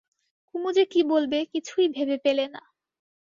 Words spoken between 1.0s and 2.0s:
যে বলবে কিছুই